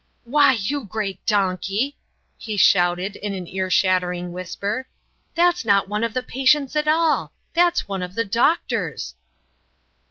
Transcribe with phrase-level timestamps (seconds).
[0.23, 1.95] "Why, you great donkey,"
[2.35, 4.87] he shouted, in an ear shattering whisper,
[5.35, 7.33] "that's not one of the patients at all.
[7.53, 9.13] That's one of the doctors."